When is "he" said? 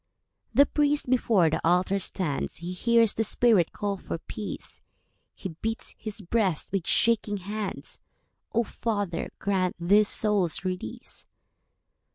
2.55-2.73, 5.35-5.49